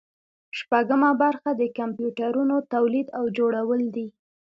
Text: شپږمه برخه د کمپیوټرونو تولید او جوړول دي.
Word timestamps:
شپږمه 0.57 1.11
برخه 1.21 1.49
د 1.55 1.61
کمپیوټرونو 1.77 2.55
تولید 2.73 3.07
او 3.17 3.23
جوړول 3.37 3.81
دي. 3.95 4.07